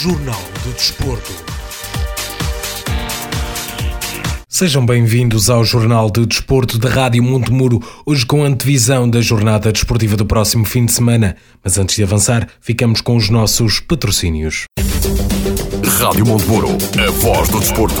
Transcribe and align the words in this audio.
Jornal 0.00 0.40
do 0.62 0.72
Desporto. 0.74 1.32
Sejam 4.48 4.86
bem-vindos 4.86 5.50
ao 5.50 5.64
Jornal 5.64 6.08
do 6.08 6.24
Desporto 6.24 6.78
da 6.78 6.88
Rádio 6.88 7.20
Montemuro, 7.20 7.82
hoje 8.06 8.24
com 8.24 8.44
a 8.44 8.46
antevisão 8.46 9.10
da 9.10 9.20
jornada 9.20 9.72
desportiva 9.72 10.16
do 10.16 10.24
próximo 10.24 10.64
fim 10.64 10.86
de 10.86 10.92
semana. 10.92 11.34
Mas 11.64 11.78
antes 11.78 11.96
de 11.96 12.04
avançar, 12.04 12.46
ficamos 12.60 13.00
com 13.00 13.16
os 13.16 13.28
nossos 13.28 13.80
patrocínios. 13.80 14.66
Rádio 15.98 16.24
Montemuro, 16.24 16.68
a 17.04 17.10
voz 17.10 17.48
do 17.48 17.58
desporto. 17.58 18.00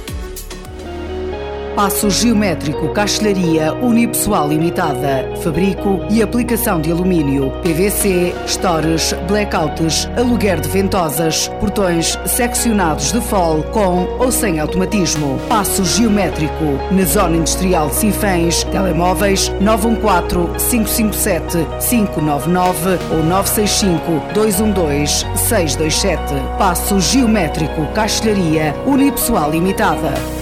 Passo 1.75 2.09
Geométrico 2.09 2.89
Castelharia 2.89 3.73
Unipessoal 3.73 4.49
Limitada. 4.49 5.31
Fabrico 5.41 6.01
e 6.09 6.21
aplicação 6.21 6.81
de 6.81 6.91
alumínio, 6.91 7.49
PVC, 7.63 8.35
stores, 8.45 9.13
blackouts, 9.27 10.09
aluguer 10.17 10.59
de 10.59 10.67
ventosas, 10.67 11.47
portões 11.59 12.19
seccionados 12.25 13.13
de 13.13 13.21
fol 13.21 13.63
com 13.63 14.03
ou 14.19 14.31
sem 14.31 14.59
automatismo. 14.59 15.39
Passo 15.47 15.85
Geométrico 15.85 16.77
na 16.91 17.05
Zona 17.05 17.37
Industrial 17.37 17.87
de 17.87 17.95
Sinfãs. 17.95 18.63
Telemóveis 18.65 19.49
914 19.61 20.69
557 20.69 21.57
599 21.89 22.99
ou 23.11 23.23
965 23.23 24.33
212 24.33 25.25
627. 25.37 26.21
Passo 26.57 26.99
Geométrico 26.99 27.85
Castelharia 27.93 28.75
Unipessoal 28.85 29.51
Limitada. 29.51 30.40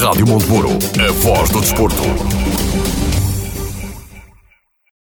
Rádio 0.00 0.26
Montemuro, 0.26 0.70
a 0.70 1.12
voz 1.12 1.50
do 1.50 1.60
desporto. 1.60 2.02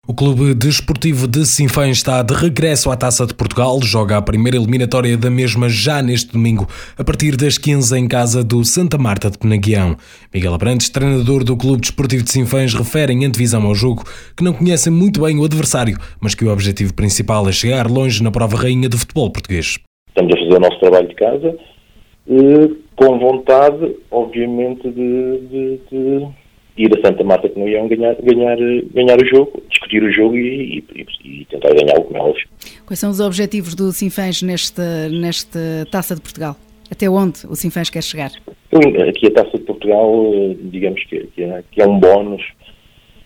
O 0.08 0.14
Clube 0.14 0.54
Desportivo 0.56 1.28
de 1.28 1.46
Sinfãs 1.46 1.98
está 1.98 2.24
de 2.24 2.34
regresso 2.34 2.90
à 2.90 2.96
Taça 2.96 3.28
de 3.28 3.34
Portugal, 3.34 3.80
joga 3.82 4.18
a 4.18 4.22
primeira 4.22 4.58
eliminatória 4.58 5.18
da 5.18 5.30
mesma 5.30 5.68
já 5.70 6.02
neste 6.02 6.32
domingo, 6.32 6.68
a 6.98 7.04
partir 7.04 7.36
das 7.36 7.58
15 7.58 7.98
em 7.98 8.08
casa 8.08 8.44
do 8.44 8.64
Santa 8.64 8.98
Marta 8.98 9.30
de 9.30 9.38
Penaguião. 9.38 9.98
Miguel 10.34 10.54
Abrantes, 10.54 10.90
treinador 10.90 11.44
do 11.44 11.58
Clube 11.58 11.82
Desportivo 11.82 12.24
de 12.24 12.32
Sinfãs, 12.32 12.74
refere 12.74 13.14
em 13.14 13.26
antevisão 13.26 13.66
ao 13.66 13.76
jogo 13.76 14.04
que 14.36 14.44
não 14.44 14.54
conhecem 14.54 14.92
muito 14.92 15.22
bem 15.22 15.38
o 15.38 15.46
adversário, 15.46 15.98
mas 16.22 16.34
que 16.34 16.46
o 16.46 16.52
objetivo 16.52 16.94
principal 16.94 17.48
é 17.48 17.52
chegar 17.52 17.88
longe 17.88 18.24
na 18.24 18.32
prova 18.32 18.58
rainha 18.58 18.88
do 18.88 18.98
futebol 18.98 19.30
português. 19.30 19.78
Estamos 20.08 20.34
a 20.34 20.38
fazer 20.38 20.56
o 20.56 20.60
nosso 20.60 20.80
trabalho 20.80 21.08
de 21.08 21.16
casa, 21.16 21.56
com 23.00 23.18
vontade, 23.18 23.96
obviamente, 24.12 24.90
de, 24.90 25.38
de, 25.48 25.80
de, 25.90 26.28
ir 26.78 26.92
a 26.98 27.08
Santa 27.08 27.24
Marta 27.24 27.48
que 27.48 27.58
não 27.58 27.66
iam 27.66 27.88
ganhar, 27.88 28.14
ganhar, 28.22 28.58
ganhar 28.94 29.18
o 29.22 29.26
jogo, 29.26 29.64
discutir 29.70 30.04
o 30.04 30.12
jogo 30.12 30.36
e, 30.36 30.84
e, 30.94 31.06
e 31.24 31.46
tentar 31.46 31.70
ganhá-lo, 31.70 32.04
como 32.04 32.18
é 32.18 32.22
óbvio. 32.22 32.46
Quais 32.86 33.00
são 33.00 33.10
os 33.10 33.22
objetivos 33.22 33.74
do 33.74 33.94
Sinfãs 33.94 34.42
nesta, 34.42 35.08
nesta 35.08 35.60
Taça 35.90 36.14
de 36.14 36.20
Portugal? 36.20 36.58
Até 36.92 37.10
onde 37.10 37.48
o 37.48 37.56
Sinfãs 37.56 37.90
quer 37.90 38.04
chegar? 38.04 38.32
Aqui 39.08 39.28
a 39.28 39.32
Taça 39.32 39.58
de 39.58 39.64
Portugal, 39.64 40.12
digamos 40.64 41.02
que, 41.06 41.26
que, 41.28 41.44
é, 41.44 41.64
que 41.72 41.82
é, 41.82 41.88
um 41.88 41.98
bónus 41.98 42.44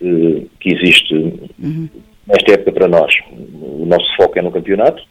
eh, 0.02 0.44
que 0.60 0.72
existe 0.72 1.16
uhum. 1.16 1.90
nesta 2.28 2.54
época 2.54 2.74
para 2.74 2.88
nós. 2.88 3.12
O 3.32 3.88
nosso 3.88 4.06
foco 4.18 4.38
é 4.38 4.42
no 4.44 4.52
campeonato, 4.52 5.02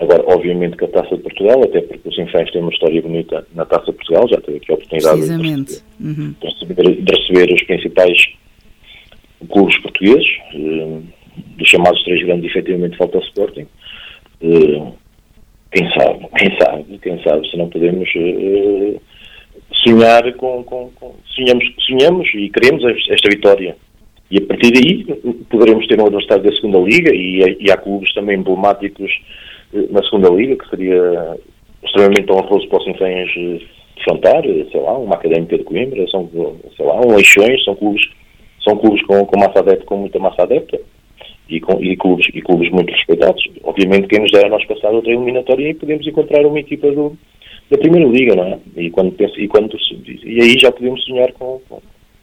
Agora, 0.00 0.22
obviamente 0.26 0.76
que 0.76 0.84
a 0.84 0.88
Taça 0.88 1.16
de 1.16 1.22
Portugal, 1.22 1.60
até 1.64 1.80
porque 1.80 2.08
o 2.08 2.12
Sinfãs 2.12 2.50
tem 2.52 2.62
uma 2.62 2.70
história 2.70 3.02
bonita 3.02 3.44
na 3.52 3.64
Taça 3.64 3.86
de 3.86 3.96
Portugal, 3.96 4.28
já 4.28 4.40
teve 4.40 4.58
aqui 4.58 4.70
a 4.70 4.74
oportunidade 4.74 5.20
de 5.20 5.26
receber, 5.26 5.82
uhum. 6.00 6.34
de, 6.40 6.46
receber, 6.46 7.02
de 7.02 7.12
receber, 7.16 7.54
os 7.54 7.62
principais 7.64 8.28
clubes 9.50 9.76
portugueses, 9.78 10.28
eh, 10.54 10.98
dos 11.56 11.68
chamados 11.68 12.02
três 12.04 12.24
grandes, 12.24 12.48
efetivamente 12.48 12.96
falta 12.96 13.18
o 13.18 13.22
Sporting. 13.22 13.66
Eh, 14.40 14.82
quem 15.72 15.90
sabe, 15.90 16.26
quem 16.38 16.58
sabe, 16.58 16.98
quem 17.02 17.22
sabe, 17.24 17.50
se 17.50 17.56
não 17.56 17.68
podemos 17.68 18.08
eh, 18.14 19.00
sonhar 19.84 20.32
com, 20.34 20.62
com, 20.62 20.90
com, 20.94 21.16
sonhamos, 21.34 21.64
sonhamos 21.80 22.28
e 22.34 22.48
queremos 22.50 22.84
esta 23.10 23.28
vitória. 23.28 23.76
E 24.30 24.38
a 24.38 24.42
partir 24.42 24.70
daí 24.70 25.04
poderemos 25.50 25.86
ter 25.88 26.00
um 26.00 26.06
adversário 26.06 26.44
da 26.44 26.52
segunda 26.52 26.78
liga 26.78 27.10
e, 27.12 27.56
e 27.60 27.70
há 27.72 27.76
clubes 27.76 28.12
também 28.12 28.38
emblemáticos 28.38 29.10
na 29.72 30.02
segunda 30.02 30.30
liga, 30.30 30.56
que 30.56 30.70
seria 30.70 31.38
extremamente 31.84 32.30
honroso 32.32 32.68
para 32.68 32.78
os 32.78 32.84
Sinfãs 32.84 33.30
defrontar, 33.96 34.42
sei 34.42 34.80
lá, 34.80 34.96
uma 34.96 35.14
Académica 35.14 35.58
de 35.58 35.64
Coimbra, 35.64 36.06
são, 36.08 36.28
sei 36.76 36.86
lá, 36.86 37.00
um 37.00 37.14
Leixões, 37.14 37.62
são 37.64 37.74
clubes, 37.74 38.08
são 38.62 38.76
clubes 38.76 39.04
com, 39.06 39.24
com 39.26 39.38
massa 39.38 39.58
adepta, 39.58 39.84
com 39.84 39.96
muita 39.96 40.18
massa 40.18 40.42
adepta, 40.42 40.80
e, 41.48 41.60
com, 41.60 41.82
e, 41.82 41.96
clubes, 41.96 42.26
e 42.34 42.42
clubes 42.42 42.70
muito 42.70 42.92
respeitados. 42.92 43.42
Obviamente 43.62 44.08
quem 44.08 44.20
nos 44.20 44.30
dera 44.30 44.46
a 44.46 44.50
nós 44.50 44.64
passar 44.66 44.90
outra 44.90 45.12
eliminatória 45.12 45.70
e 45.70 45.74
podemos 45.74 46.06
encontrar 46.06 46.44
uma 46.46 46.60
equipa 46.60 46.90
do, 46.90 47.16
da 47.70 47.78
Primeira 47.78 48.08
Liga, 48.08 48.34
não 48.34 48.44
é? 48.44 48.58
E, 48.76 48.90
quando 48.90 49.12
penso, 49.12 49.38
e, 49.40 49.48
quando, 49.48 49.76
e 50.24 50.42
aí 50.42 50.58
já 50.58 50.70
podemos 50.70 51.02
sonhar 51.04 51.32
com, 51.32 51.60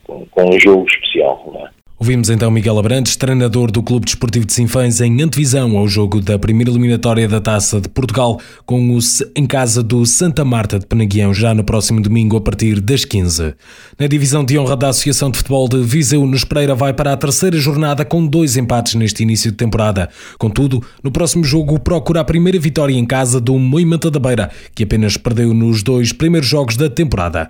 com, 0.06 0.26
com 0.26 0.44
um 0.44 0.60
jogo 0.60 0.86
especial, 0.88 1.44
não 1.52 1.66
é? 1.66 1.70
Ouvimos 1.98 2.30
então 2.30 2.52
Miguel 2.52 2.78
Abrantes, 2.78 3.16
treinador 3.16 3.72
do 3.72 3.82
Clube 3.82 4.06
Desportivo 4.06 4.46
de 4.46 4.52
Sinfãs, 4.52 5.00
em 5.00 5.22
antevisão 5.22 5.78
ao 5.78 5.88
jogo 5.88 6.20
da 6.20 6.38
primeira 6.38 6.70
eliminatória 6.70 7.26
da 7.26 7.40
Taça 7.40 7.80
de 7.80 7.88
Portugal, 7.88 8.38
com 8.66 8.98
o 8.98 9.00
em 9.34 9.46
casa 9.46 9.82
do 9.82 10.06
Santa 10.06 10.44
Marta 10.44 10.78
de 10.78 10.86
Penaguião, 10.86 11.34
já 11.34 11.54
no 11.54 11.64
próximo 11.64 12.02
domingo 12.02 12.36
a 12.36 12.42
partir 12.42 12.82
das 12.82 13.06
15. 13.06 13.54
Na 13.98 14.08
divisão 14.08 14.44
de 14.44 14.60
honra 14.60 14.76
da 14.76 14.90
Associação 14.90 15.32
de 15.32 15.38
Futebol 15.38 15.70
de 15.70 15.82
Viseu, 15.84 16.28
nos 16.28 16.44
Pereira 16.44 16.76
vai 16.76 16.94
para 16.94 17.14
a 17.14 17.18
terceira 17.18 17.58
jornada 17.58 18.04
com 18.04 18.28
dois 18.28 18.58
empates 18.58 18.96
neste 18.96 19.24
início 19.24 19.50
de 19.50 19.56
temporada. 19.56 20.10
Contudo, 20.38 20.84
no 21.02 21.12
próximo 21.12 21.46
jogo 21.46 21.80
procura 21.80 22.20
a 22.20 22.26
primeira 22.26 22.60
vitória 22.60 22.94
em 22.94 23.06
casa 23.06 23.40
do 23.40 23.58
Moimenta 23.58 24.12
da 24.12 24.20
Beira, 24.20 24.52
que 24.76 24.84
apenas 24.84 25.16
perdeu 25.16 25.54
nos 25.54 25.82
dois 25.82 26.12
primeiros 26.12 26.50
jogos 26.50 26.76
da 26.76 26.90
temporada. 26.90 27.50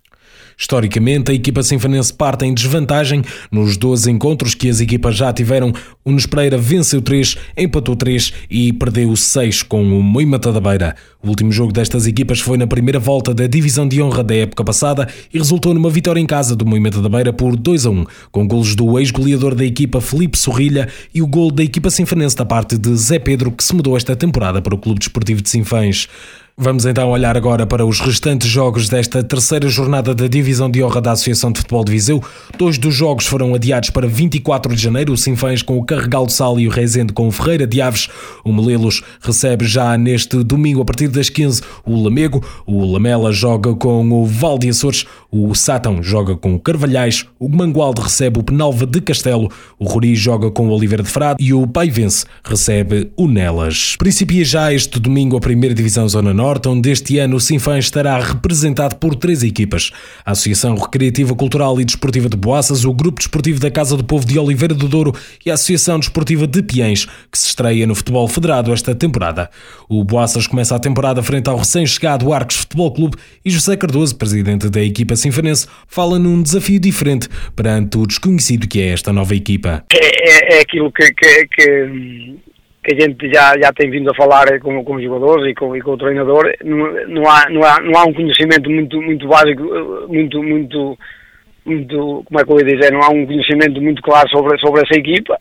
Historicamente, 0.57 1.31
a 1.31 1.33
equipa 1.33 1.61
sinfanense 1.61 2.13
parte 2.13 2.45
em 2.45 2.53
desvantagem 2.53 3.23
nos 3.51 3.77
12 3.77 4.09
encontros 4.09 4.55
que 4.55 4.69
as 4.69 4.79
equipas 4.79 5.15
já 5.15 5.31
tiveram. 5.33 5.73
O 6.03 6.09
Nunes 6.09 6.25
Pereira 6.25 6.57
venceu 6.57 7.01
3, 7.01 7.37
empatou 7.57 7.95
3 7.95 8.31
e 8.49 8.71
perdeu 8.71 9.15
6 9.15 9.63
com 9.63 9.83
o 9.83 10.01
Moimata 10.01 10.51
da 10.51 10.61
Beira. 10.61 10.95
O 11.21 11.27
último 11.27 11.51
jogo 11.51 11.73
destas 11.73 12.07
equipas 12.07 12.39
foi 12.39 12.57
na 12.57 12.67
primeira 12.67 12.99
volta 12.99 13.33
da 13.33 13.47
divisão 13.47 13.87
de 13.87 14.01
honra 14.01 14.23
da 14.23 14.35
época 14.35 14.63
passada 14.63 15.07
e 15.33 15.37
resultou 15.37 15.73
numa 15.73 15.89
vitória 15.89 16.19
em 16.19 16.25
casa 16.25 16.55
do 16.55 16.65
Moimenta 16.65 17.01
da 17.01 17.09
Beira 17.09 17.33
por 17.33 17.55
2 17.55 17.85
a 17.85 17.89
1, 17.89 18.05
com 18.31 18.47
golos 18.47 18.75
do 18.75 18.97
ex-goleador 18.99 19.55
da 19.55 19.65
equipa 19.65 19.99
Felipe 19.99 20.37
Sorrilha 20.37 20.87
e 21.13 21.21
o 21.21 21.27
gol 21.27 21.51
da 21.51 21.63
equipa 21.63 21.89
sinfanense 21.89 22.35
da 22.35 22.45
parte 22.45 22.77
de 22.77 22.95
Zé 22.95 23.19
Pedro, 23.19 23.51
que 23.51 23.63
se 23.63 23.75
mudou 23.75 23.97
esta 23.97 24.15
temporada 24.15 24.61
para 24.61 24.75
o 24.75 24.77
Clube 24.77 24.99
Desportivo 24.99 25.41
de 25.41 25.49
Sinfãs. 25.49 26.07
Vamos 26.57 26.85
então 26.85 27.09
olhar 27.09 27.35
agora 27.35 27.67
para 27.67 27.85
os 27.85 27.99
restantes 27.99 28.47
jogos 28.47 28.87
desta 28.87 29.21
terceira 29.21 29.67
jornada 29.67 30.15
da 30.15 30.25
Divisão 30.25 30.71
de 30.71 30.81
Honra 30.81 31.01
da 31.01 31.11
Associação 31.11 31.51
de 31.51 31.59
Futebol 31.59 31.83
de 31.83 31.91
Viseu. 31.91 32.23
Dois 32.57 32.77
dos 32.77 32.95
jogos 32.95 33.25
foram 33.25 33.53
adiados 33.53 33.89
para 33.89 34.07
24 34.07 34.73
de 34.73 34.81
janeiro, 34.81 35.11
o 35.11 35.17
Sinfãs 35.17 35.61
com 35.61 35.77
o 35.77 35.83
Carregal 35.83 36.25
do 36.25 36.31
Sal 36.31 36.57
e 36.57 36.65
o 36.65 36.71
Rezende 36.71 37.11
com 37.11 37.27
o 37.27 37.31
Ferreira 37.31 37.67
de 37.67 37.81
Aves. 37.81 38.07
O 38.41 38.53
Melelos 38.53 39.03
recebe 39.19 39.65
já 39.65 39.97
neste 39.97 40.45
domingo, 40.45 40.81
a 40.81 40.85
partir 40.85 41.09
das 41.09 41.27
15, 41.27 41.61
o 41.85 42.01
Lamego. 42.01 42.41
O 42.65 42.89
Lamela 42.89 43.33
joga 43.33 43.75
com 43.75 44.09
o 44.13 44.25
Val 44.25 44.57
de 44.57 44.69
Açores. 44.69 45.05
O 45.37 45.53
Sátão 45.53 46.01
joga 46.01 46.33
com 46.37 46.55
o 46.55 46.59
Carvalhais, 46.61 47.25
o 47.37 47.49
Mangualde 47.49 48.01
recebe 48.01 48.39
o 48.39 48.43
Penalva 48.43 48.85
de 48.85 49.01
Castelo, 49.01 49.51
o 49.77 49.83
Rori 49.83 50.15
joga 50.15 50.49
com 50.49 50.69
o 50.69 50.71
Oliveira 50.71 51.03
de 51.03 51.09
Frade 51.09 51.43
e 51.43 51.53
o 51.53 51.67
Paivense 51.67 52.25
recebe 52.41 53.11
o 53.17 53.27
Nelas. 53.27 53.97
Principia 53.97 54.45
já 54.45 54.71
este 54.71 54.97
domingo 54.97 55.35
a 55.35 55.41
primeira 55.41 55.75
divisão 55.75 56.07
Zona 56.07 56.33
Norte, 56.33 56.69
onde 56.69 56.89
este 56.89 57.17
ano 57.19 57.35
o 57.35 57.41
Sinfãs 57.41 57.83
estará 57.83 58.17
representado 58.17 58.95
por 58.95 59.13
três 59.13 59.43
equipas. 59.43 59.91
A 60.25 60.31
Associação 60.31 60.73
Recreativa 60.77 61.35
Cultural 61.35 61.81
e 61.81 61.83
Desportiva 61.83 62.29
de 62.29 62.37
Boaças, 62.37 62.85
o 62.85 62.93
Grupo 62.93 63.17
Desportivo 63.17 63.59
da 63.59 63.69
Casa 63.69 63.97
do 63.97 64.05
Povo 64.05 64.25
de 64.25 64.39
Oliveira 64.39 64.73
do 64.73 64.87
Douro 64.87 65.13
e 65.45 65.51
a 65.51 65.55
Associação 65.55 65.99
Desportiva 65.99 66.47
de 66.47 66.63
Piens, 66.63 67.07
que 67.29 67.37
se 67.37 67.47
estreia 67.47 67.85
no 67.85 67.93
futebol 67.93 68.25
federado 68.29 68.71
esta 68.71 68.95
temporada. 68.95 69.49
O 69.89 70.01
Boaças 70.05 70.47
começa 70.47 70.77
a 70.77 70.79
temporada 70.79 71.21
frente 71.21 71.49
ao 71.49 71.57
recém-chegado 71.57 72.31
Arcos 72.31 72.55
Futebol 72.55 72.93
Clube 72.93 73.17
e 73.43 73.49
José 73.49 73.75
Cardoso, 73.75 74.15
presidente 74.15 74.69
da 74.69 74.81
equipa 74.81 75.24
sinfanense, 75.31 75.67
fala 75.87 76.17
num 76.19 76.41
desafio 76.41 76.79
diferente 76.79 77.27
perante 77.55 77.97
o 77.97 78.05
desconhecido 78.05 78.67
que 78.67 78.81
é 78.81 78.89
esta 78.89 79.11
nova 79.11 79.35
equipa. 79.35 79.83
É, 79.93 80.55
é, 80.55 80.57
é 80.57 80.61
aquilo 80.61 80.91
que, 80.91 81.11
que, 81.13 81.47
que, 81.47 82.35
que, 82.83 82.95
a 82.95 83.01
gente 83.01 83.33
já, 83.33 83.57
já 83.57 83.71
tem 83.73 83.89
vindo 83.89 84.09
a 84.09 84.15
falar 84.15 84.59
com, 84.59 84.83
com 84.83 84.95
os 84.95 85.03
jogadores 85.03 85.51
e 85.51 85.55
com, 85.55 85.75
e 85.75 85.81
com 85.81 85.91
o 85.91 85.97
treinador. 85.97 86.51
Não, 86.63 87.07
não, 87.07 87.29
há, 87.29 87.49
não, 87.49 87.63
há, 87.63 87.79
não 87.81 87.99
há 87.99 88.05
um 88.05 88.13
conhecimento 88.13 88.69
muito, 88.69 89.01
muito 89.01 89.27
básico, 89.27 89.63
muito, 90.07 90.41
muito, 90.43 90.97
muito, 91.65 92.23
como 92.25 92.39
é 92.39 92.43
que 92.43 92.51
eu 92.51 92.59
ia 92.59 92.75
dizer, 92.75 92.91
não 92.91 93.01
há 93.01 93.09
um 93.09 93.25
conhecimento 93.25 93.81
muito 93.81 94.01
claro 94.01 94.29
sobre, 94.29 94.57
sobre 94.59 94.81
essa 94.81 94.99
equipa 94.99 95.39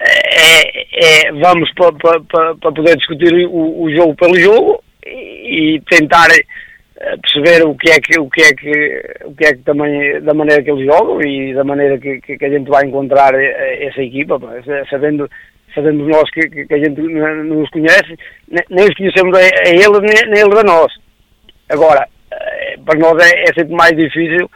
é, 0.00 1.26
é, 1.26 1.32
vamos 1.32 1.70
para 1.74 1.92
pa, 1.92 2.20
pa, 2.20 2.54
pa 2.60 2.72
poder 2.72 2.96
discutir 2.96 3.32
o, 3.46 3.82
o, 3.82 3.94
jogo 3.94 4.14
pelo 4.14 4.38
jogo 4.38 4.82
e, 5.04 5.76
e 5.76 5.80
tentar 5.82 6.28
perceber 7.00 7.64
o 7.64 7.74
que 7.74 7.90
é 7.90 7.98
que 7.98 8.20
o 8.20 8.28
que 8.28 8.42
é 8.42 8.54
que 8.54 9.02
o 9.24 9.34
que 9.34 9.46
é 9.46 9.54
que 9.54 9.62
também 9.62 10.20
da 10.20 10.34
maneira 10.34 10.62
que 10.62 10.70
eles 10.70 10.84
jogam 10.84 11.20
e 11.22 11.54
da 11.54 11.64
maneira 11.64 11.98
que, 11.98 12.20
que, 12.20 12.44
a 12.44 12.50
gente 12.50 12.68
vai 12.68 12.84
encontrar 12.86 13.34
eh, 13.34 13.86
essa 13.86 14.02
equipa 14.02 14.38
sabendo 14.90 15.28
sabendo 15.74 16.06
nós 16.06 16.30
que, 16.30 16.42
que 16.66 16.74
a 16.74 16.78
gente 16.78 17.00
não 17.00 17.62
os 17.62 17.70
conhece 17.70 18.16
nem 18.68 18.84
os 18.84 18.94
conhecemos 18.94 19.34
a, 19.34 19.40
a 19.40 19.70
eles 19.70 20.00
nem, 20.00 20.30
nem 20.30 20.42
eles 20.42 20.58
a 20.58 20.62
nós 20.62 20.92
agora 21.70 22.06
eh, 22.30 22.76
para 22.84 22.98
nós 22.98 23.16
é, 23.24 23.44
é 23.44 23.54
sempre 23.54 23.74
mais 23.74 23.96
difícil 23.96 24.50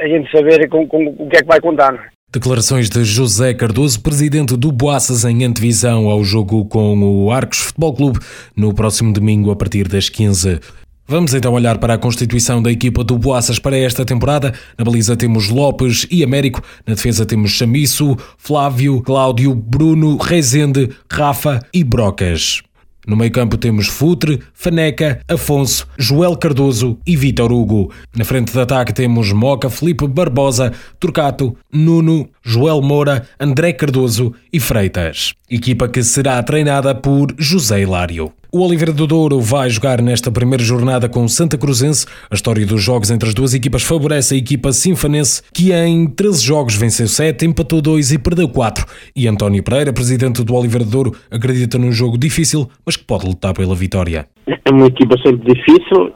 a 0.00 0.08
gente 0.08 0.30
saber 0.30 0.66
com, 0.70 0.88
com 0.88 1.06
o 1.06 1.28
que 1.28 1.36
é 1.36 1.40
que 1.40 1.48
vai 1.48 1.60
contar 1.60 1.94
é? 1.94 2.14
Declarações 2.32 2.90
de 2.90 3.04
José 3.04 3.54
Cardoso, 3.54 4.02
presidente 4.02 4.56
do 4.56 4.72
Boaças 4.72 5.24
em 5.24 5.44
antevisão 5.44 6.08
ao 6.08 6.24
jogo 6.24 6.64
com 6.64 6.98
o 6.98 7.30
Arcos 7.30 7.60
Futebol 7.60 7.94
Clube 7.94 8.18
no 8.56 8.74
próximo 8.74 9.12
domingo 9.12 9.52
a 9.52 9.56
partir 9.56 9.86
das 9.86 10.08
15. 10.08 10.58
Vamos 11.06 11.34
então 11.34 11.52
olhar 11.52 11.76
para 11.76 11.94
a 11.94 11.98
constituição 11.98 12.62
da 12.62 12.72
equipa 12.72 13.04
do 13.04 13.18
Boaças 13.18 13.58
para 13.58 13.76
esta 13.76 14.06
temporada. 14.06 14.54
Na 14.78 14.84
baliza 14.86 15.14
temos 15.14 15.50
Lopes 15.50 16.06
e 16.10 16.24
Américo, 16.24 16.62
na 16.86 16.94
defesa 16.94 17.26
temos 17.26 17.50
Chamiço, 17.50 18.16
Flávio, 18.38 19.02
Cláudio, 19.02 19.54
Bruno, 19.54 20.16
Rezende, 20.16 20.88
Rafa 21.10 21.60
e 21.74 21.84
Brocas. 21.84 22.62
No 23.06 23.16
meio-campo 23.16 23.58
temos 23.58 23.86
Futre, 23.86 24.40
Faneca, 24.54 25.20
Afonso, 25.28 25.86
Joel 25.98 26.38
Cardoso 26.38 26.98
e 27.06 27.14
Vitor 27.14 27.52
Hugo. 27.52 27.92
Na 28.16 28.24
frente 28.24 28.50
de 28.50 28.58
ataque 28.58 28.94
temos 28.94 29.30
Moca, 29.30 29.68
Felipe 29.68 30.06
Barbosa, 30.06 30.72
Turcato, 30.98 31.54
Nuno, 31.70 32.30
Joel 32.42 32.80
Moura, 32.80 33.28
André 33.38 33.74
Cardoso 33.74 34.32
e 34.50 34.58
Freitas. 34.58 35.34
Equipa 35.50 35.86
que 35.86 36.02
será 36.02 36.42
treinada 36.42 36.94
por 36.94 37.34
José 37.38 37.82
Hilário. 37.82 38.32
O 38.54 38.64
Oliveira 38.64 38.92
do 38.92 39.04
Douro 39.04 39.40
vai 39.40 39.68
jogar 39.68 40.00
nesta 40.00 40.30
primeira 40.30 40.62
jornada 40.62 41.08
com 41.08 41.24
o 41.24 41.28
Santa 41.28 41.58
Cruzense. 41.58 42.06
A 42.30 42.36
história 42.36 42.64
dos 42.64 42.80
jogos 42.80 43.10
entre 43.10 43.28
as 43.28 43.34
duas 43.34 43.52
equipas 43.52 43.82
favorece 43.82 44.36
a 44.36 44.38
equipa 44.38 44.70
sinfanense, 44.70 45.42
que 45.52 45.72
em 45.72 46.06
13 46.06 46.40
jogos 46.40 46.76
venceu 46.76 47.08
7, 47.08 47.46
empatou 47.46 47.82
2 47.82 48.12
e 48.12 48.18
perdeu 48.20 48.48
4. 48.48 48.86
E 49.16 49.26
António 49.26 49.60
Pereira, 49.60 49.92
presidente 49.92 50.44
do 50.44 50.54
Oliveira 50.54 50.84
do 50.84 50.90
Douro, 50.92 51.16
acredita 51.32 51.78
num 51.78 51.90
jogo 51.90 52.16
difícil, 52.16 52.68
mas 52.86 52.96
que 52.96 53.02
pode 53.02 53.26
lutar 53.26 53.52
pela 53.54 53.74
vitória. 53.74 54.28
É 54.46 54.70
uma 54.70 54.86
equipa 54.86 55.16
sempre 55.18 55.52
difícil. 55.52 56.12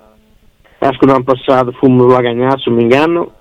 Acho 0.81 1.01
que 1.01 1.07
no 1.09 1.17
ano 1.17 1.25
passado 1.25 1.75
fomos 1.81 2.07
lá 2.07 2.23
ganhar, 2.23 2.57
se 2.61 2.71
não 2.71 2.77
me 2.77 2.85
engano. 2.85 3.33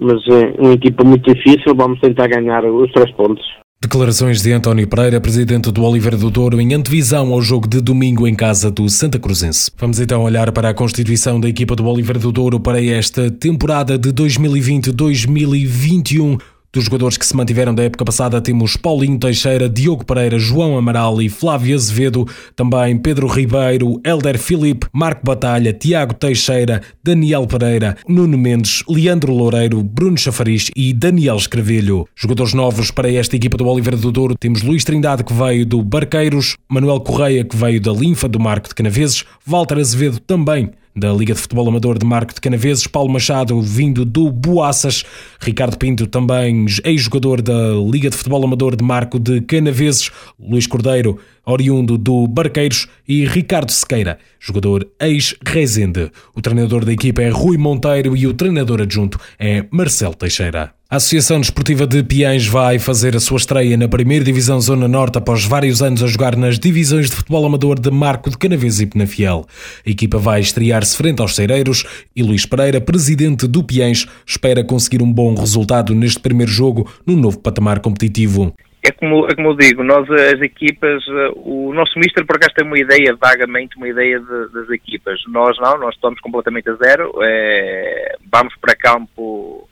Mas 0.00 0.22
é 0.28 0.60
uma 0.60 0.74
equipa 0.74 1.02
muito 1.02 1.34
difícil. 1.34 1.74
Vamos 1.74 1.98
tentar 1.98 2.28
ganhar 2.28 2.64
os 2.66 2.92
três 2.92 3.10
pontos. 3.16 3.61
Declarações 3.82 4.40
de 4.40 4.52
António 4.52 4.86
Pereira, 4.86 5.20
presidente 5.20 5.72
do 5.72 5.82
Oliveira 5.82 6.16
do 6.16 6.30
Douro, 6.30 6.60
em 6.60 6.72
antevisão 6.72 7.32
ao 7.32 7.42
jogo 7.42 7.66
de 7.66 7.80
domingo 7.80 8.28
em 8.28 8.34
casa 8.34 8.70
do 8.70 8.88
Santa 8.88 9.18
Cruzense. 9.18 9.72
Vamos 9.76 9.98
então 9.98 10.22
olhar 10.22 10.52
para 10.52 10.68
a 10.68 10.74
constituição 10.74 11.40
da 11.40 11.48
equipa 11.48 11.74
do 11.74 11.84
Oliveira 11.84 12.20
do 12.20 12.30
Douro 12.30 12.60
para 12.60 12.80
esta 12.80 13.28
temporada 13.28 13.98
de 13.98 14.12
2020-2021. 14.12 16.40
Dos 16.74 16.84
jogadores 16.84 17.18
que 17.18 17.26
se 17.26 17.36
mantiveram 17.36 17.74
da 17.74 17.82
época 17.82 18.02
passada 18.02 18.40
temos 18.40 18.78
Paulinho 18.78 19.18
Teixeira, 19.18 19.68
Diogo 19.68 20.06
Pereira, 20.06 20.38
João 20.38 20.78
Amaral 20.78 21.20
e 21.20 21.28
Flávio 21.28 21.74
Azevedo, 21.74 22.26
também 22.56 22.96
Pedro 22.96 23.26
Ribeiro, 23.26 24.00
Helder 24.02 24.38
Filipe, 24.38 24.86
Marco 24.90 25.20
Batalha, 25.22 25.74
Tiago 25.74 26.14
Teixeira, 26.14 26.80
Daniel 27.04 27.46
Pereira, 27.46 27.98
Nuno 28.08 28.38
Mendes, 28.38 28.82
Leandro 28.88 29.34
Loureiro, 29.34 29.82
Bruno 29.82 30.16
Chafariz 30.16 30.70
e 30.74 30.94
Daniel 30.94 31.36
Escravelho. 31.36 32.08
Jogadores 32.16 32.54
novos 32.54 32.90
para 32.90 33.12
esta 33.12 33.36
equipa 33.36 33.58
do 33.58 33.68
Oliveira 33.68 33.98
do 33.98 34.10
Douro 34.10 34.34
temos 34.34 34.62
Luís 34.62 34.82
Trindade 34.82 35.24
que 35.24 35.34
veio 35.34 35.66
do 35.66 35.82
Barqueiros, 35.82 36.56
Manuel 36.70 37.00
Correia 37.00 37.44
que 37.44 37.54
veio 37.54 37.82
da 37.82 37.92
Linfa 37.92 38.26
do 38.26 38.40
Marco 38.40 38.70
de 38.70 38.74
Canaveses, 38.74 39.26
Walter 39.46 39.76
Azevedo 39.76 40.18
também 40.20 40.70
da 40.94 41.12
Liga 41.12 41.34
de 41.34 41.40
Futebol 41.40 41.68
Amador 41.68 41.98
de 41.98 42.06
Marco 42.06 42.34
de 42.34 42.40
Canaveses, 42.40 42.86
Paulo 42.86 43.12
Machado 43.12 43.60
vindo 43.60 44.04
do 44.04 44.30
Boaças, 44.30 45.04
Ricardo 45.40 45.76
Pinto 45.76 46.06
também 46.06 46.66
ex-jogador 46.84 47.40
da 47.40 47.74
Liga 47.90 48.10
de 48.10 48.16
Futebol 48.16 48.44
Amador 48.44 48.76
de 48.76 48.84
Marco 48.84 49.18
de 49.18 49.40
Canaveses, 49.42 50.10
Luís 50.38 50.66
Cordeiro 50.66 51.18
oriundo 51.44 51.98
do 51.98 52.26
Barqueiros 52.26 52.86
e 53.06 53.24
Ricardo 53.24 53.70
Sequeira, 53.72 54.18
jogador 54.38 54.88
ex-Rezende. 55.00 56.10
O 56.34 56.40
treinador 56.40 56.84
da 56.84 56.92
equipa 56.92 57.22
é 57.22 57.30
Rui 57.30 57.58
Monteiro 57.58 58.16
e 58.16 58.26
o 58.26 58.34
treinador 58.34 58.80
adjunto 58.80 59.18
é 59.38 59.64
Marcelo 59.70 60.14
Teixeira. 60.14 60.72
A 60.92 60.96
Associação 60.96 61.40
Desportiva 61.40 61.86
de 61.86 62.02
Piães 62.04 62.46
vai 62.46 62.78
fazer 62.78 63.16
a 63.16 63.18
sua 63.18 63.38
estreia 63.38 63.78
na 63.78 63.88
primeira 63.88 64.22
Divisão 64.22 64.60
Zona 64.60 64.86
Norte 64.86 65.16
após 65.16 65.42
vários 65.42 65.80
anos 65.80 66.02
a 66.02 66.06
jogar 66.06 66.36
nas 66.36 66.58
divisões 66.58 67.08
de 67.08 67.16
futebol 67.16 67.46
amador 67.46 67.80
de 67.80 67.90
Marco 67.90 68.28
de 68.28 68.36
Canaves 68.36 68.78
e 68.78 68.86
Penafiel. 68.86 69.46
A 69.86 69.88
equipa 69.88 70.18
vai 70.18 70.40
estrear-se 70.40 70.94
frente 70.94 71.22
aos 71.22 71.34
Cereiros 71.34 72.06
e 72.14 72.22
Luís 72.22 72.44
Pereira, 72.44 72.78
presidente 72.78 73.48
do 73.48 73.64
Piães, 73.64 74.06
espera 74.26 74.62
conseguir 74.62 75.02
um 75.02 75.10
bom 75.10 75.34
resultado 75.34 75.94
neste 75.94 76.20
primeiro 76.20 76.52
jogo 76.52 76.86
no 77.06 77.16
novo 77.16 77.40
patamar 77.40 77.80
competitivo. 77.80 78.54
É 78.84 78.90
como, 78.90 79.26
é 79.26 79.34
como 79.34 79.48
eu 79.48 79.56
digo, 79.56 79.82
nós 79.82 80.06
as 80.10 80.42
equipas, 80.42 81.02
eh, 81.08 81.32
o 81.36 81.72
nosso 81.72 81.98
mister 81.98 82.26
por 82.26 82.36
acaso 82.36 82.52
tem 82.54 82.66
uma 82.66 82.78
ideia, 82.78 83.16
vagamente 83.18 83.78
uma 83.78 83.88
ideia 83.88 84.20
de, 84.20 84.52
das 84.52 84.68
equipas. 84.68 85.18
Nós 85.28 85.56
não, 85.58 85.78
nós 85.78 85.94
estamos 85.94 86.20
completamente 86.20 86.68
a 86.68 86.74
zero, 86.74 87.14
é, 87.22 88.16
vamos 88.30 88.52
para 88.60 88.76
campo 88.76 89.66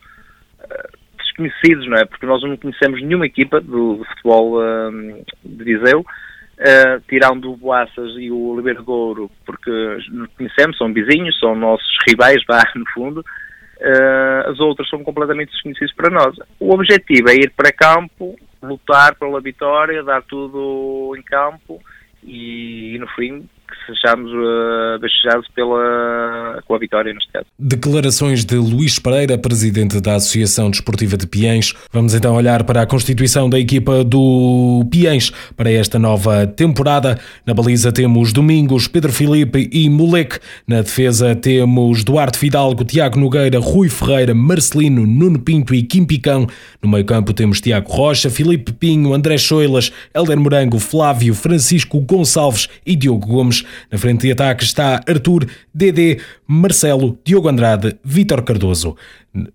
desconhecidos, 1.31 1.87
não 1.87 1.97
é? 1.97 2.05
Porque 2.05 2.25
nós 2.25 2.41
não 2.43 2.57
conhecemos 2.57 3.01
nenhuma 3.01 3.25
equipa 3.25 3.59
do, 3.59 3.95
do 3.95 4.05
futebol 4.05 4.61
um, 4.61 5.23
de 5.43 5.63
Viseu, 5.63 5.99
uh, 6.01 7.01
tirando 7.07 7.51
o 7.51 7.57
Boaças 7.57 8.11
e 8.17 8.31
o 8.31 8.49
Oliveira 8.49 8.81
Douro, 8.81 9.31
porque 9.45 9.71
conhecemos, 10.37 10.77
são 10.77 10.93
vizinhos, 10.93 11.39
são 11.39 11.55
nossos 11.55 11.97
rivais, 12.07 12.43
vá, 12.47 12.61
no 12.75 12.85
fundo. 12.93 13.23
Uh, 13.79 14.49
as 14.49 14.59
outras 14.59 14.87
são 14.89 15.03
completamente 15.03 15.51
desconhecidas 15.51 15.93
para 15.95 16.13
nós. 16.13 16.35
O 16.59 16.73
objetivo 16.73 17.29
é 17.29 17.35
ir 17.35 17.51
para 17.55 17.71
campo, 17.71 18.37
lutar 18.61 19.15
pela 19.15 19.41
vitória, 19.41 20.03
dar 20.03 20.21
tudo 20.21 21.15
em 21.17 21.23
campo 21.23 21.81
e, 22.23 22.95
e 22.95 22.99
no 22.99 23.07
fim 23.09 23.49
sejamos 23.85 24.31
uh, 24.31 24.99
beijados 24.99 25.47
pela, 25.53 26.61
com 26.65 26.75
a 26.75 26.79
vitória 26.79 27.13
neste 27.13 27.31
caso. 27.31 27.45
Declarações 27.57 28.45
de 28.45 28.55
Luís 28.55 28.99
Pereira, 28.99 29.37
presidente 29.37 29.99
da 29.99 30.15
Associação 30.15 30.69
Desportiva 30.69 31.17
de 31.17 31.27
Piens. 31.27 31.73
Vamos 31.91 32.13
então 32.13 32.35
olhar 32.35 32.63
para 32.63 32.81
a 32.81 32.85
constituição 32.85 33.49
da 33.49 33.59
equipa 33.59 34.03
do 34.03 34.85
Piens 34.89 35.31
para 35.55 35.71
esta 35.71 35.99
nova 35.99 36.47
temporada. 36.47 37.19
Na 37.45 37.53
baliza 37.53 37.91
temos 37.91 38.33
Domingos, 38.33 38.87
Pedro 38.87 39.11
Filipe 39.11 39.69
e 39.71 39.89
Moleque. 39.89 40.39
Na 40.67 40.81
defesa 40.81 41.35
temos 41.35 42.03
Duarte 42.03 42.37
Fidalgo, 42.37 42.83
Tiago 42.83 43.19
Nogueira, 43.19 43.59
Rui 43.59 43.89
Ferreira, 43.89 44.33
Marcelino, 44.33 45.05
Nuno 45.05 45.39
Pinto 45.39 45.73
e 45.73 45.83
Kim 45.83 46.05
Picão. 46.05 46.47
No 46.81 46.89
meio 46.89 47.05
campo 47.05 47.33
temos 47.33 47.61
Tiago 47.61 47.91
Rocha, 47.91 48.29
Filipe 48.29 48.71
Pinho, 48.71 49.13
André 49.13 49.37
Choilas, 49.37 49.91
Helder 50.13 50.39
Morango, 50.39 50.79
Flávio, 50.79 51.33
Francisco 51.33 51.99
Gonçalves 51.99 52.67
e 52.85 52.95
Diogo 52.95 53.27
Gomes. 53.27 53.63
Na 53.91 53.97
frente 53.97 54.27
de 54.27 54.33
ataque 54.33 54.63
está 54.63 55.01
Arthur, 55.07 55.47
Dedé, 55.73 56.19
Marcelo, 56.51 57.17
Diogo 57.23 57.47
Andrade, 57.47 57.95
Vítor 58.03 58.41
Cardoso. 58.41 58.97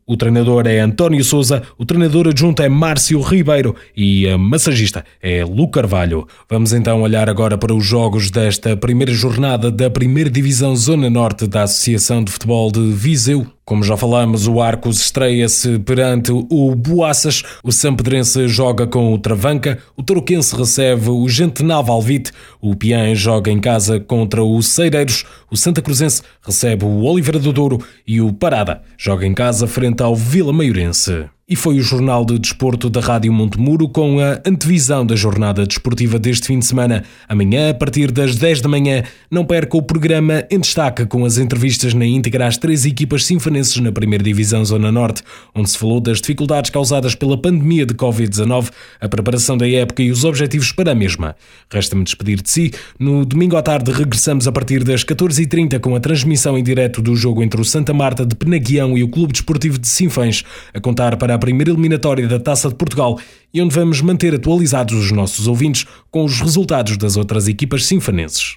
O 0.07 0.17
treinador 0.17 0.67
é 0.67 0.81
António 0.81 1.23
Souza, 1.23 1.63
o 1.77 1.85
treinador 1.85 2.29
adjunto 2.29 2.63
é 2.63 2.69
Márcio 2.71 3.21
Ribeiro 3.21 3.77
e 3.95 4.27
a 4.27 4.39
massagista 4.39 5.05
é 5.21 5.45
Lu 5.45 5.69
Carvalho. 5.69 6.27
Vamos 6.49 6.73
então 6.73 7.03
olhar 7.03 7.29
agora 7.29 7.59
para 7.59 7.75
os 7.75 7.85
jogos 7.85 8.31
desta 8.31 8.75
primeira 8.75 9.13
jornada 9.13 9.71
da 9.71 9.91
primeira 9.91 10.31
Divisão 10.31 10.75
Zona 10.75 11.11
Norte 11.11 11.47
da 11.47 11.65
Associação 11.65 12.25
de 12.25 12.33
Futebol 12.33 12.73
de 12.73 12.81
Viseu. 12.93 13.47
Como 13.67 13.83
já 13.83 13.97
falamos, 13.97 14.47
o 14.47 14.63
Arcos 14.63 15.01
estreia-se 15.01 15.81
perante 15.81 16.31
o 16.31 16.75
Boaças, 16.77 17.43
o 17.65 17.73
Sampedrense 17.73 18.47
joga 18.47 18.87
com 18.87 19.13
o 19.13 19.19
Travanca, 19.19 19.81
o 19.97 20.05
Tarouquense 20.05 20.55
recebe 20.55 21.11
o 21.11 21.29
Gentenal 21.29 21.83
Valvite, 21.83 22.31
o 22.61 22.77
Pian 22.77 23.13
joga 23.17 23.51
em 23.51 23.59
casa 23.59 23.99
contra 23.99 24.45
o 24.45 24.63
Ceireiros, 24.63 25.25
o 25.57 25.59
Santa 25.59 25.81
Cruzense 25.81 26.23
recebe 26.43 26.85
o 26.85 27.03
Oliveira 27.05 27.39
do 27.39 27.51
Douro 27.51 27.83
e 28.07 28.21
o 28.21 28.31
Parada 28.31 28.83
joga 28.99 29.27
em 29.27 29.33
casa 29.33 29.67
frente 29.67 30.03
ao 30.03 30.15
Vila 30.15 30.53
Maiorense. 30.53 31.31
E 31.49 31.55
foi 31.55 31.77
o 31.79 31.81
Jornal 31.81 32.25
de 32.25 32.41
Desporto 32.41 32.91
da 32.91 32.99
Rádio 32.99 33.33
Montemuro 33.33 33.89
com 33.89 34.19
a 34.19 34.41
antevisão 34.45 35.07
da 35.07 35.15
jornada 35.15 35.65
desportiva 35.65 36.19
deste 36.19 36.49
fim 36.49 36.59
de 36.59 36.67
semana. 36.67 37.05
Amanhã, 37.29 37.71
a 37.71 37.75
partir 37.75 38.11
das 38.11 38.35
10 38.35 38.63
da 38.63 38.69
manhã, 38.69 39.05
não 39.31 39.45
perca 39.45 39.77
o 39.77 39.83
programa 39.83 40.45
em 40.51 40.59
destaque 40.59 41.07
com 41.07 41.25
as 41.25 41.39
entrevistas 41.39 41.95
na 41.95 42.05
íntegra 42.05 42.49
às 42.49 42.57
três 42.59 42.85
equipas 42.85 43.25
sinfonenses 43.25 43.77
na 43.77 43.93
primeira 43.93 44.25
Divisão 44.25 44.65
Zona 44.65 44.91
Norte, 44.91 45.23
onde 45.55 45.71
se 45.71 45.79
falou 45.79 46.01
das 46.01 46.21
dificuldades 46.21 46.69
causadas 46.73 47.15
pela 47.15 47.41
pandemia 47.41 47.87
de 47.87 47.95
Covid-19, 47.95 48.73
a 49.01 49.09
preparação 49.09 49.57
da 49.57 49.71
época 49.71 50.03
e 50.03 50.11
os 50.11 50.25
objetivos 50.25 50.73
para 50.73 50.91
a 50.91 50.97
mesma. 50.97 51.37
Resta-me 51.73 52.03
despedir 52.03 52.43
de 52.43 52.51
si. 52.51 52.73
No 52.99 53.25
domingo 53.25 53.57
à 53.57 53.63
tarde 53.63 53.93
regressamos 53.93 54.49
a 54.49 54.53
partir 54.53 54.83
das 54.83 55.05
14h30 55.05 55.79
com 55.79 55.95
a 55.95 56.01
transmissão 56.01 56.59
em 56.59 56.65
direto 56.65 57.01
do 57.01 57.15
jogo 57.15 57.41
entre 57.41 57.61
o 57.61 57.65
Santa 57.65 57.95
Marta 57.95 58.27
de 58.27 58.35
Penaguião 58.35 58.99
e 58.99 59.05
o 59.05 59.09
Clube 59.09 59.33
Desportivo 59.33 59.79
de 59.79 59.87
Sinfãs, 59.87 60.43
a 60.75 60.81
contar 60.81 61.17
para 61.17 61.36
a 61.37 61.39
primeira 61.39 61.71
eliminatória 61.71 62.27
da 62.27 62.41
Taça 62.41 62.69
de 62.69 62.75
Portugal 62.75 63.19
e 63.53 63.63
onde 63.63 63.75
vamos 63.75 64.01
manter 64.01 64.35
atualizados 64.35 64.95
os 64.95 65.13
nossos 65.13 65.47
ouvintes 65.47 65.87
com 66.11 66.25
os 66.25 66.41
resultados 66.41 66.97
das 66.97 67.17
outras 67.17 67.47
equipas 67.47 67.87
sinfanenses. 67.87 68.57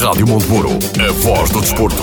Rádio 0.00 0.26
Monteburo, 0.26 0.70
a 0.98 1.12
voz 1.12 1.50
do 1.50 1.60
desporto. 1.60 2.02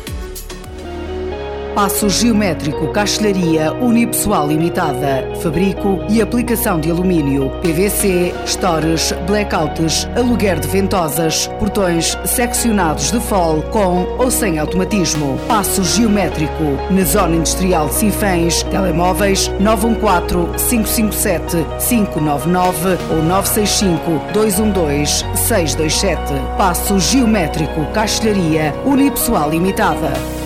Passo 1.75 2.09
geométrico, 2.09 2.89
castelharia 2.89 3.71
unipessoal 3.71 4.45
limitada, 4.45 5.25
fabrico 5.41 6.03
e 6.09 6.21
aplicação 6.21 6.81
de 6.81 6.91
alumínio, 6.91 7.49
PVC, 7.61 8.33
stores, 8.45 9.13
blackouts, 9.25 10.05
aluguer 10.17 10.59
de 10.59 10.67
ventosas, 10.67 11.47
portões 11.59 12.17
seccionados 12.25 13.09
de 13.09 13.21
fol 13.21 13.61
com 13.71 14.03
ou 14.17 14.29
sem 14.29 14.59
automatismo. 14.59 15.39
Passo 15.47 15.81
geométrico, 15.85 16.77
na 16.89 17.05
zona 17.05 17.37
industrial 17.37 17.87
de 17.87 17.93
Sinfãs, 17.93 18.63
telemóveis 18.63 19.47
914 19.61 20.69
557 20.69 21.65
599 21.87 22.97
ou 23.11 23.23
965 23.23 24.33
212 24.33 25.25
627. 25.35 26.33
Passo 26.57 26.99
geométrico, 26.99 27.85
castelharia 27.93 28.73
unipessoal 28.85 29.49
limitada. 29.49 30.40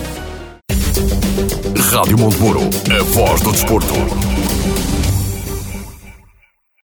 Rádio 1.90 2.18
Monteburo, 2.18 2.60
a 2.90 3.02
voz 3.04 3.40
do 3.42 3.52
desporto. 3.52 4.55